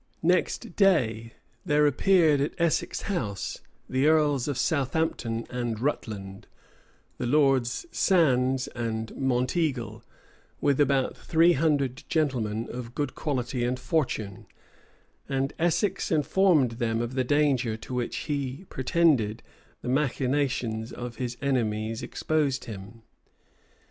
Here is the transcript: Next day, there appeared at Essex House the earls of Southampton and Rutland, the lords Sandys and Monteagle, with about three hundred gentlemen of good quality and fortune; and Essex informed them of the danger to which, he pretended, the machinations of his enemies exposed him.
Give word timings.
Next 0.23 0.75
day, 0.75 1.33
there 1.63 1.85
appeared 1.85 2.41
at 2.41 2.55
Essex 2.57 3.01
House 3.01 3.59
the 3.87 4.07
earls 4.07 4.47
of 4.47 4.57
Southampton 4.57 5.45
and 5.51 5.79
Rutland, 5.79 6.47
the 7.19 7.27
lords 7.27 7.85
Sandys 7.91 8.65
and 8.69 9.13
Monteagle, 9.15 10.01
with 10.59 10.79
about 10.81 11.15
three 11.15 11.53
hundred 11.53 12.03
gentlemen 12.09 12.67
of 12.71 12.95
good 12.95 13.13
quality 13.13 13.63
and 13.63 13.79
fortune; 13.79 14.47
and 15.29 15.53
Essex 15.59 16.09
informed 16.09 16.71
them 16.79 16.99
of 16.99 17.13
the 17.13 17.23
danger 17.23 17.77
to 17.77 17.93
which, 17.93 18.15
he 18.25 18.65
pretended, 18.69 19.43
the 19.83 19.87
machinations 19.89 20.91
of 20.91 21.17
his 21.17 21.37
enemies 21.43 22.01
exposed 22.01 22.65
him. 22.65 23.03